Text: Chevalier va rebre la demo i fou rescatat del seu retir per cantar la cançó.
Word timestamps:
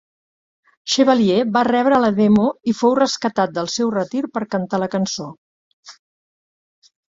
Chevalier 0.93 1.43
va 1.57 1.61
rebre 1.67 1.99
la 2.05 2.09
demo 2.21 2.47
i 2.73 2.73
fou 2.79 2.97
rescatat 3.01 3.55
del 3.59 3.71
seu 3.75 3.93
retir 3.99 4.25
per 4.39 4.45
cantar 4.57 4.83
la 4.87 4.91
cançó. 4.97 5.31